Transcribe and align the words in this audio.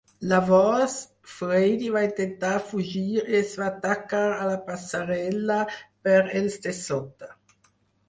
Llavors 0.29 0.95
Frady 1.33 1.91
va 1.97 2.01
intentar 2.07 2.55
fugir 2.71 3.05
i 3.11 3.21
es 3.43 3.53
va 3.61 3.69
tacar 3.87 4.25
a 4.41 4.51
la 4.55 4.59
passarel·la 4.73 5.63
per 6.09 6.21
els 6.43 6.63
de 6.69 6.79
sota. 6.85 7.35